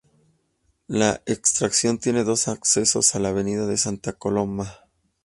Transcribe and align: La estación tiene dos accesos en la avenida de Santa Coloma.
La 0.87 1.21
estación 1.27 1.99
tiene 1.99 2.23
dos 2.23 2.47
accesos 2.47 3.13
en 3.13 3.21
la 3.21 3.29
avenida 3.29 3.67
de 3.67 3.77
Santa 3.77 4.13
Coloma. 4.13 4.79